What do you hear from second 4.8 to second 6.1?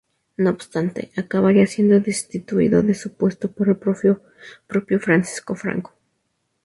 Francisco Franco.